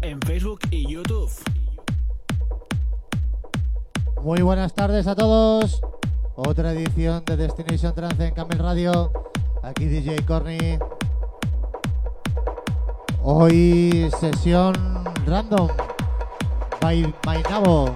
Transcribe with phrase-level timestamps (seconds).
[0.00, 1.30] En Facebook y YouTube.
[4.20, 5.80] Muy buenas tardes a todos.
[6.34, 9.12] Otra edición de Destination Trance en Camel Radio.
[9.62, 10.80] Aquí DJ Corny.
[13.22, 14.74] Hoy sesión
[15.26, 15.68] random
[16.80, 17.94] by Mainabo.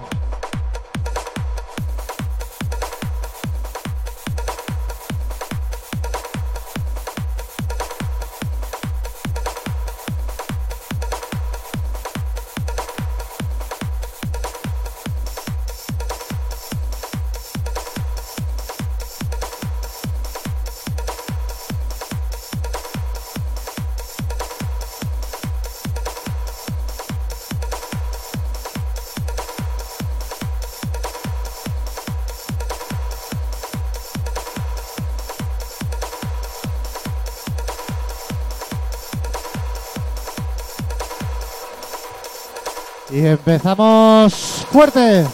[43.09, 44.33] Y empezamos
[44.71, 45.25] fuerte.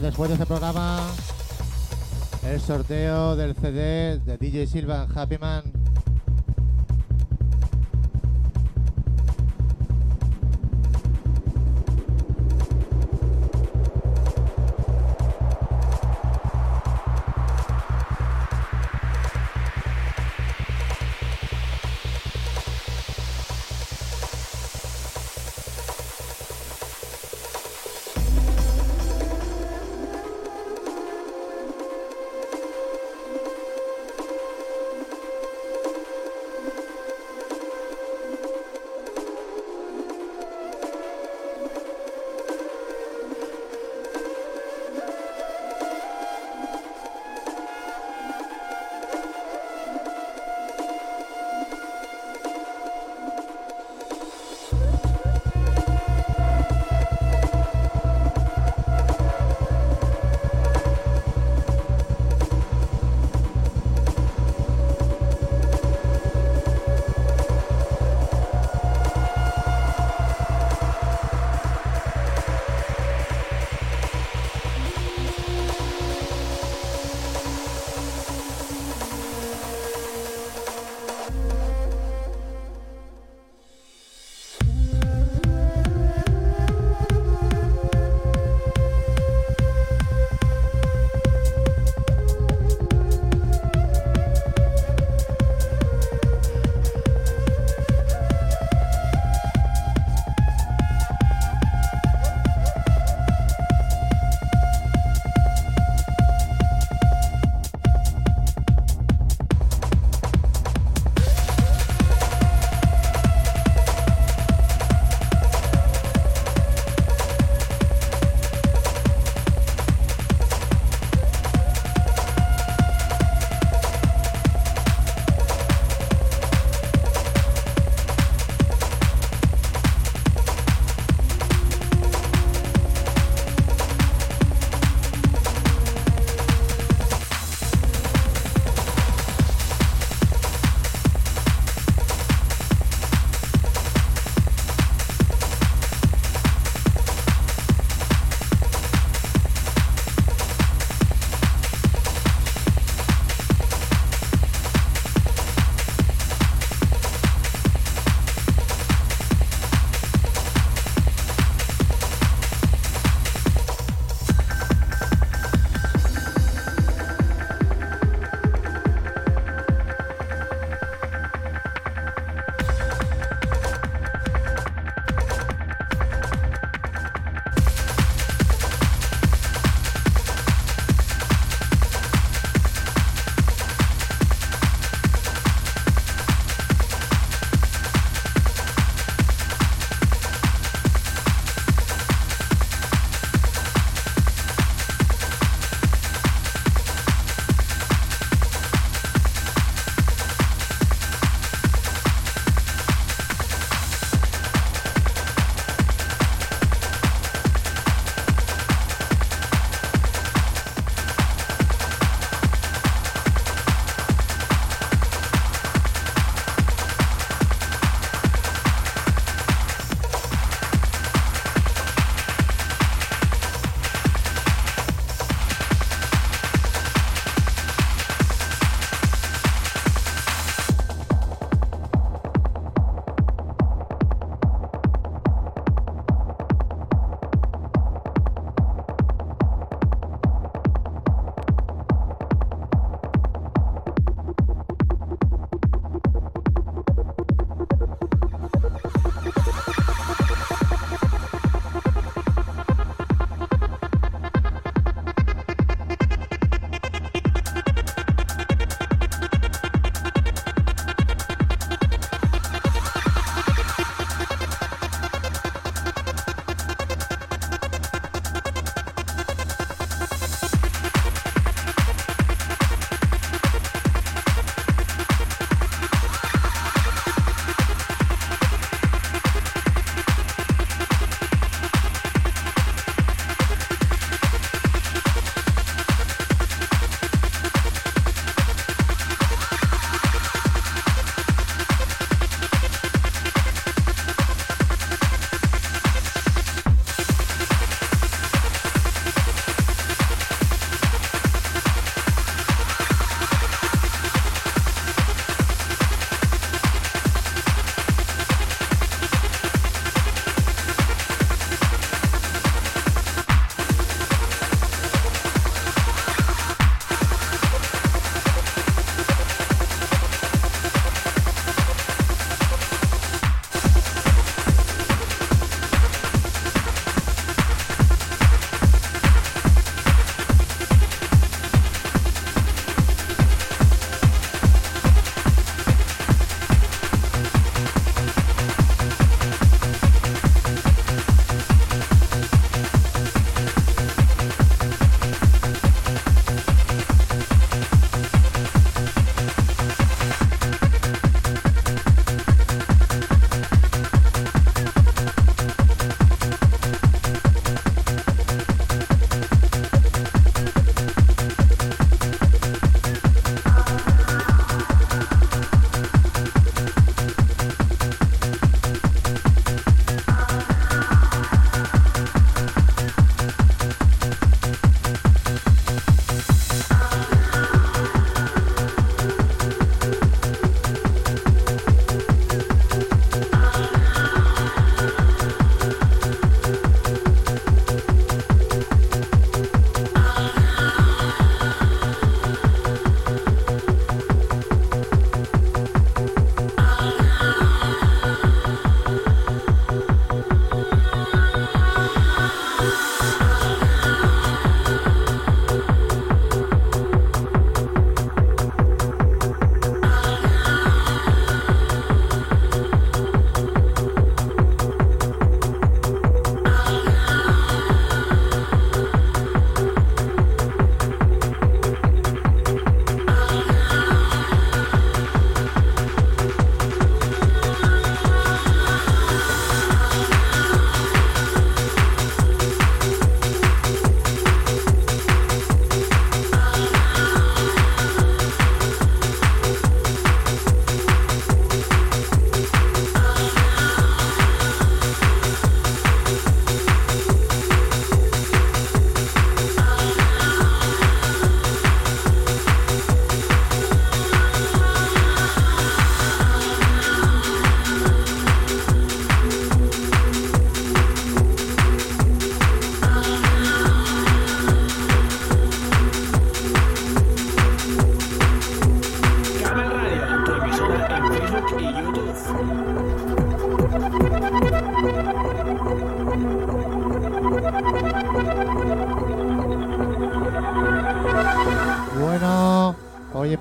[0.00, 1.06] Después de este programa
[2.42, 5.73] el sorteo del CD de DJ Silva Happy Man.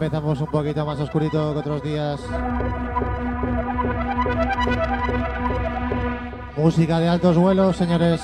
[0.06, 2.20] Empezamos un poquito más oscurito que otros días.
[6.58, 8.22] Música de altos vuelos, señores.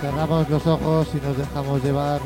[0.00, 2.20] Cerramos los ojos y nos dejamos llevar.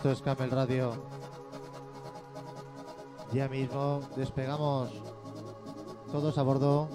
[0.00, 0.92] Esto es Camel Radio.
[3.34, 4.90] Ya mismo despegamos
[6.10, 6.88] todos a bordo.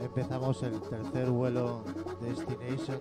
[0.00, 1.82] Empezamos el tercer vuelo
[2.20, 3.00] Destination.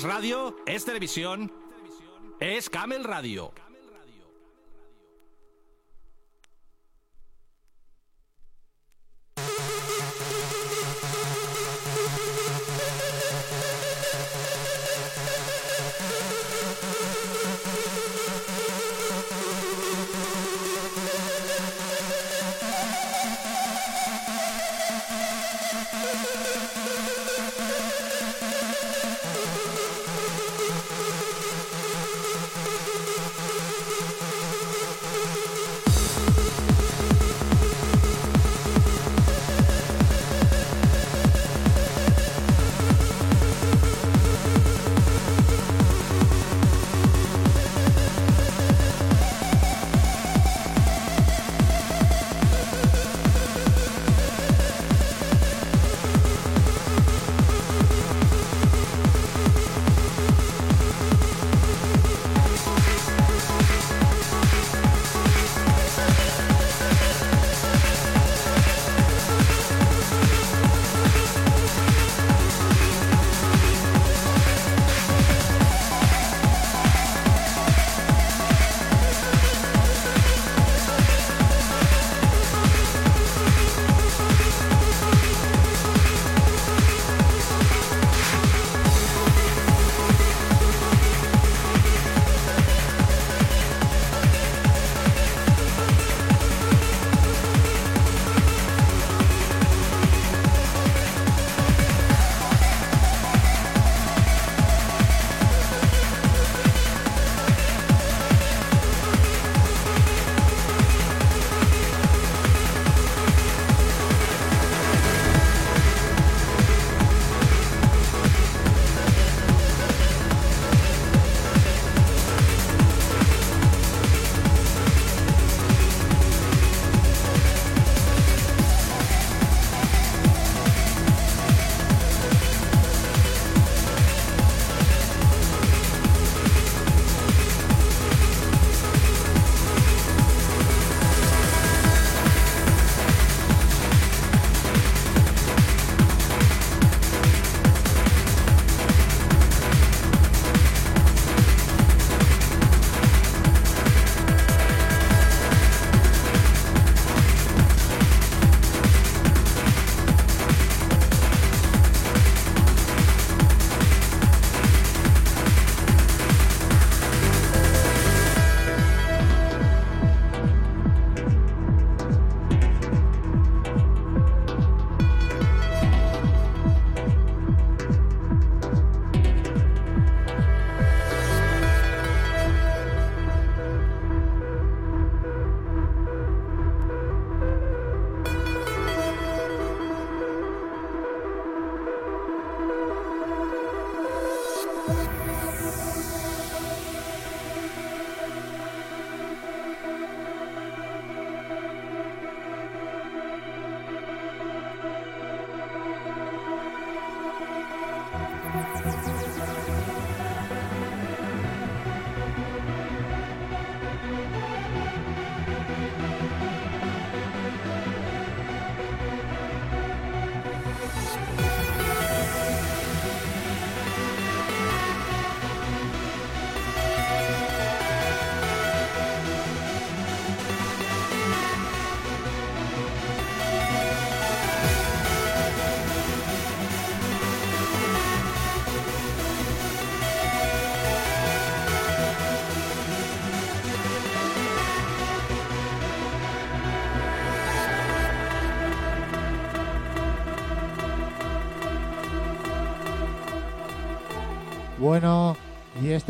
[0.00, 1.52] Es radio, es televisión,
[2.40, 3.52] es Camel Radio.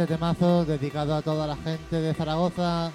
[0.03, 2.91] Este temazo dedicado a toda la gente de Zaragoza.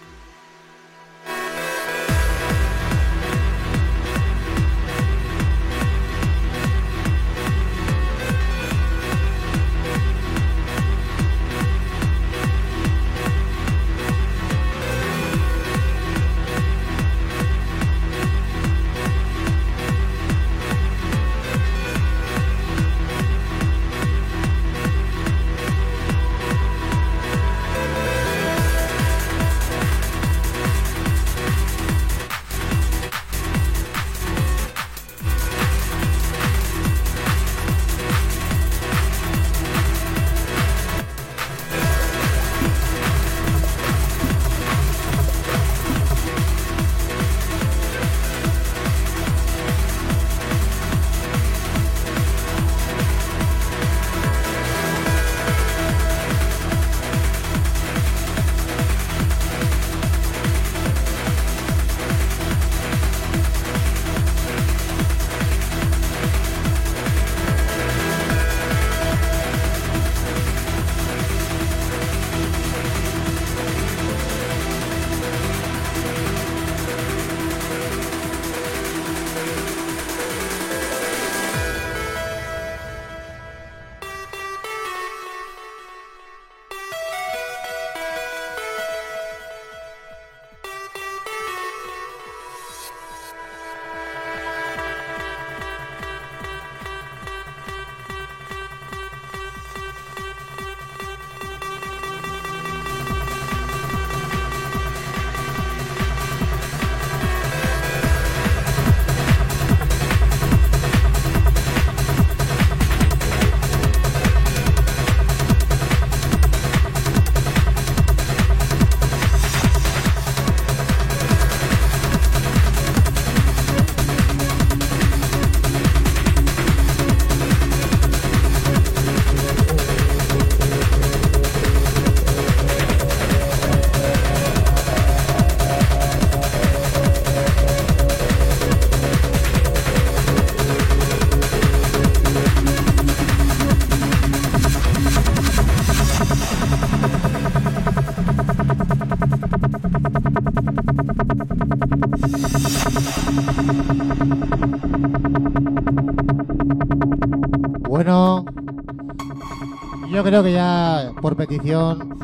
[160.36, 162.20] Creo que ya por petición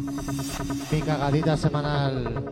[0.91, 2.43] mi cagadita semanal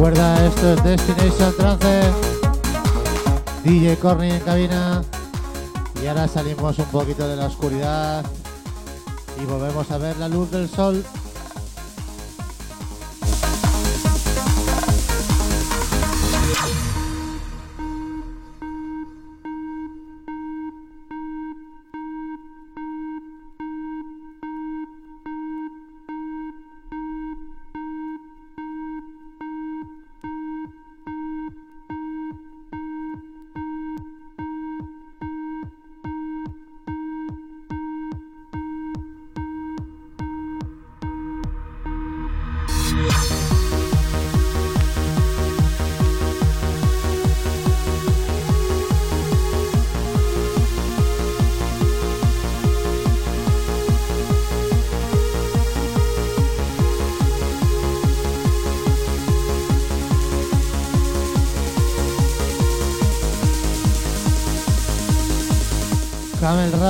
[0.00, 2.00] Recuerda, esto es Destination Trance.
[3.64, 5.02] DJ Corny en cabina.
[6.02, 8.24] Y ahora salimos un poquito de la oscuridad
[9.38, 11.04] y volvemos a ver la luz del sol.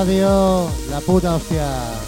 [0.01, 2.00] Radio, la puta hostia.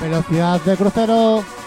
[0.00, 1.59] Velocidad de crucero.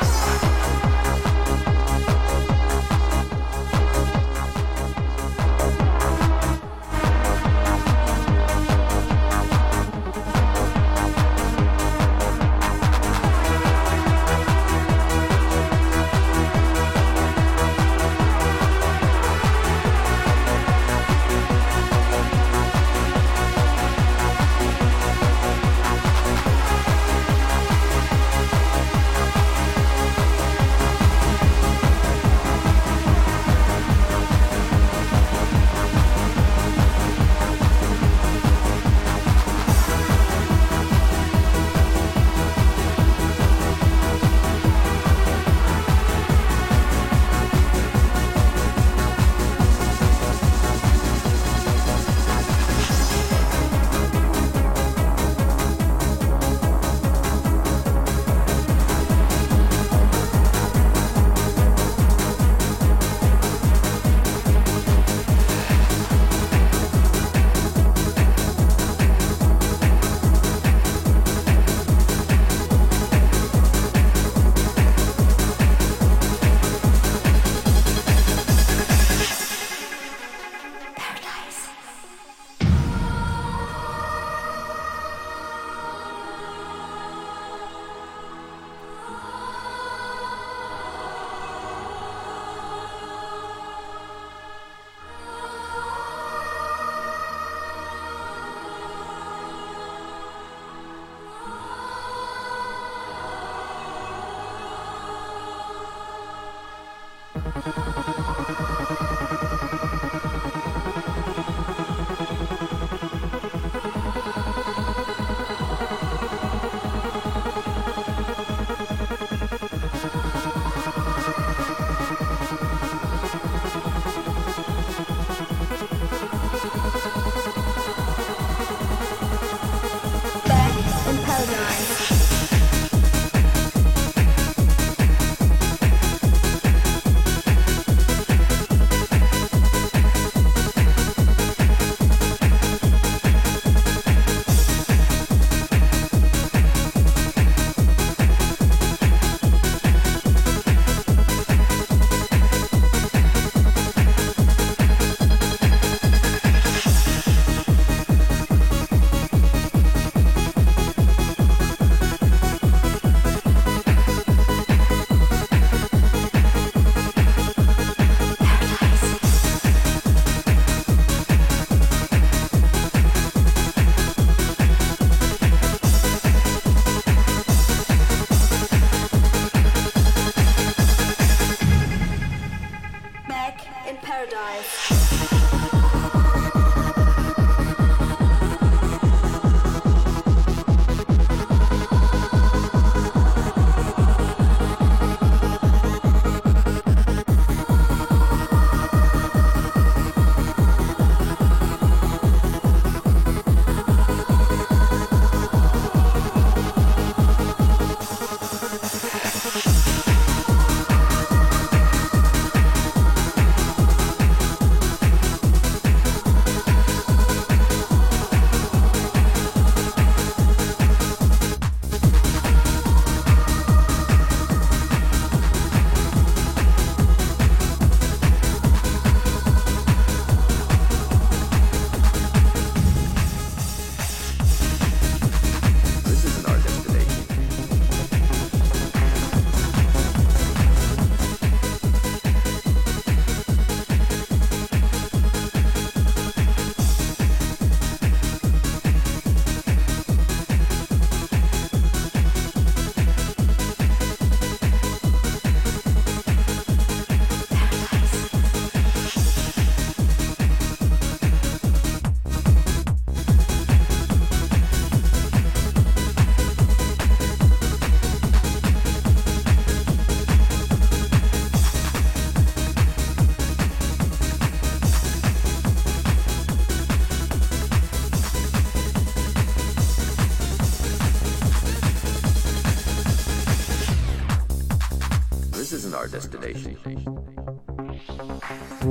[0.00, 0.55] Bye.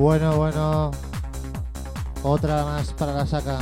[0.05, 0.91] Bueno, bueno.
[2.21, 3.57] Otra más para la saca.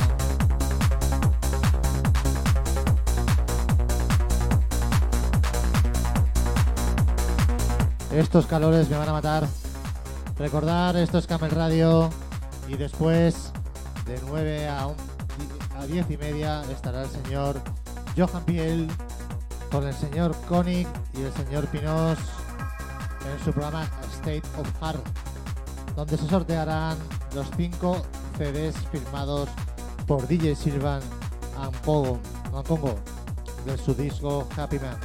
[8.12, 9.46] Estos calores me van a matar.
[10.38, 12.10] Recordar, esto es Camel Radio.
[12.68, 13.52] Y después,
[14.06, 14.96] de 9 a, un-
[15.78, 17.60] a 10 y media, estará el señor
[18.16, 18.88] Johan Piel
[19.70, 22.18] con el señor Koenig y el señor Pinos
[23.32, 25.04] en su programa State of Heart
[25.96, 26.96] donde se sortearán
[27.34, 28.02] los 5
[28.38, 29.48] CDs firmados
[30.06, 31.00] por DJ Silvan
[31.56, 32.18] Ampogo,
[32.52, 32.94] Ampongo
[33.64, 34.98] de su disco Happy Man.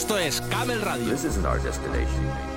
[0.00, 1.10] Esto es Camel Radio.
[1.10, 2.49] This isn't our destination.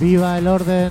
[0.00, 0.90] Viva el orden.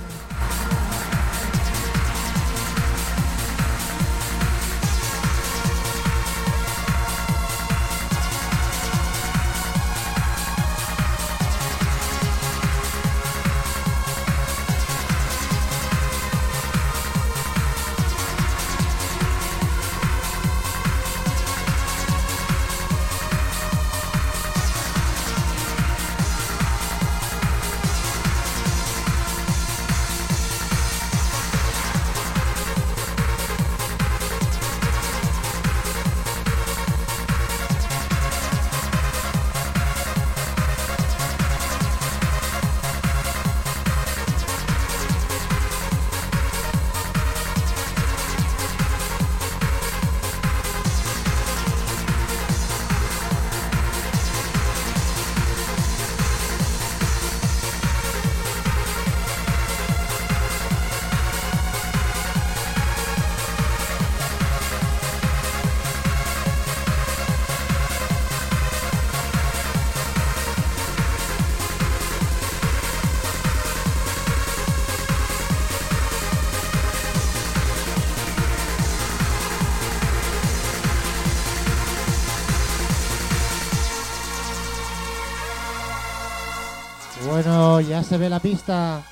[87.50, 89.02] Ya se ve la pista.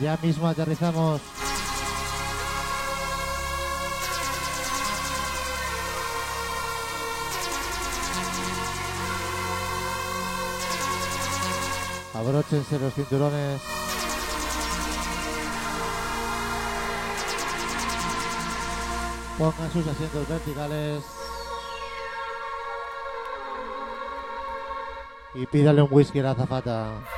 [0.00, 1.20] Ya mismo aterrizamos.
[12.14, 13.60] Abróchense los cinturones.
[19.38, 21.04] Pongan sus asientos verticales.
[25.34, 27.13] Y pídale un whisky a la azafata.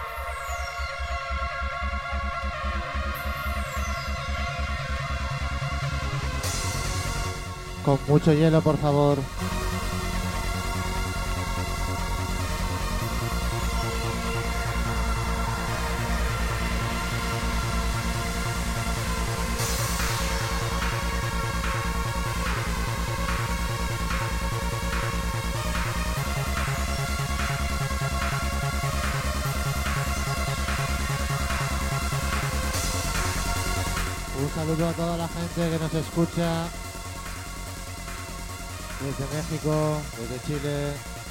[7.86, 9.16] Con mucho hielo, por favor.
[34.38, 36.66] Un saludo a toda la gente que nos escucha
[39.06, 41.25] desde México, desde Chile.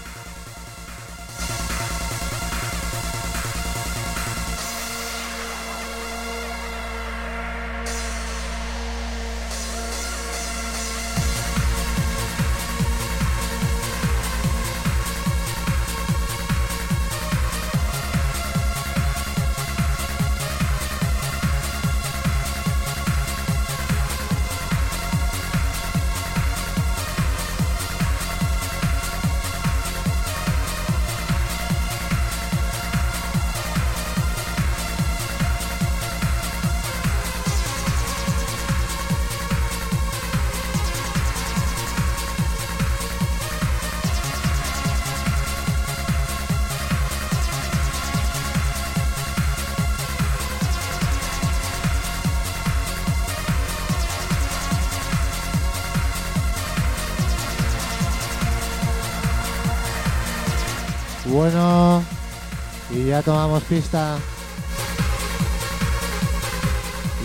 [63.16, 64.18] Ya tomamos pista.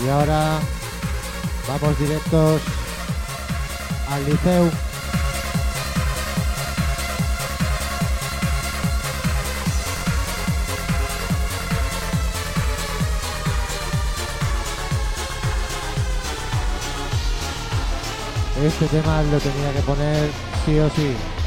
[0.05, 0.61] Y ahora
[1.67, 2.63] vamos directos
[4.09, 4.71] al liceo.
[18.63, 20.31] Este tema lo tenía que poner
[20.65, 21.40] sí o sí.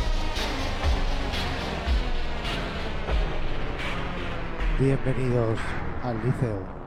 [4.83, 5.59] Bienvenidos
[6.03, 6.82] al liceo.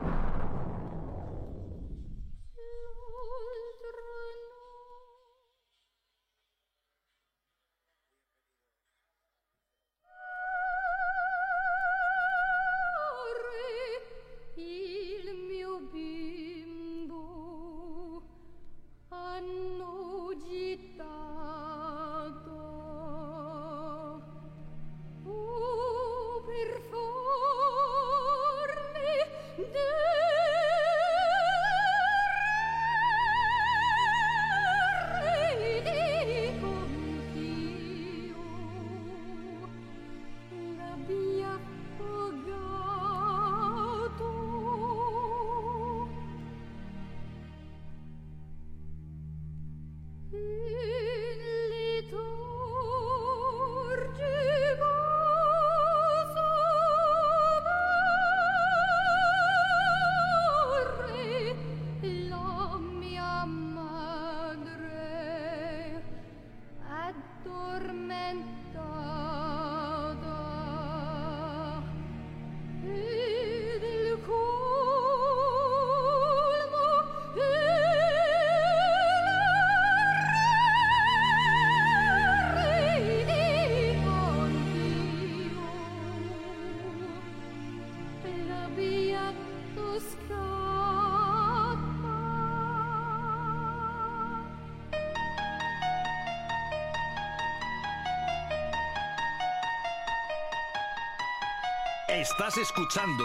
[102.29, 103.23] Estás escuchando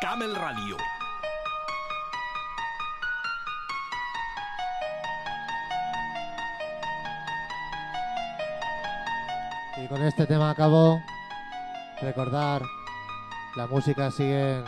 [0.00, 0.78] Camel Radio.
[9.76, 10.98] Y con este tema acabo.
[12.00, 12.62] Recordar,
[13.54, 14.64] la música sigue en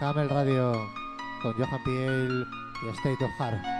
[0.00, 0.72] Camel Radio
[1.40, 2.44] con Johan Piel
[2.84, 3.77] y State of Heart.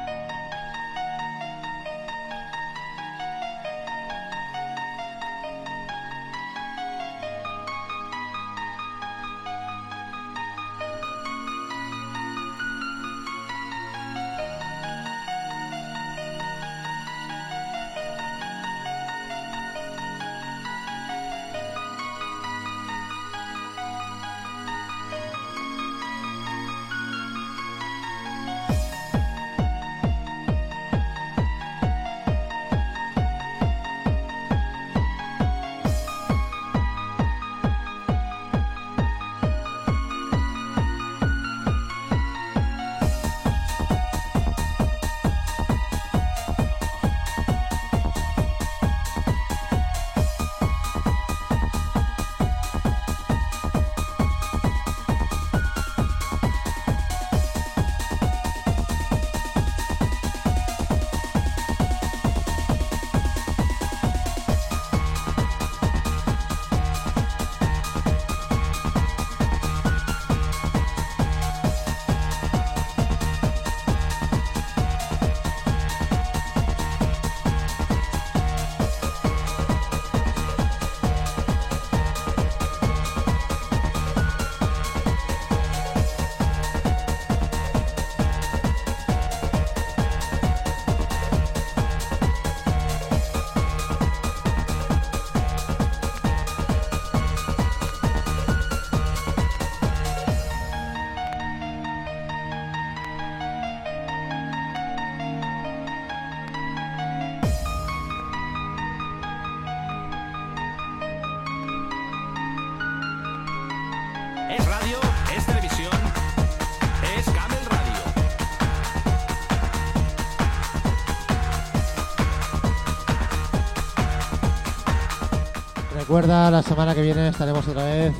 [126.18, 128.12] Recuerda, la semana que viene estaremos otra vez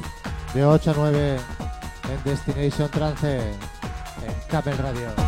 [0.54, 5.27] de 8 a 9 en Destination Trance en Capel Radio.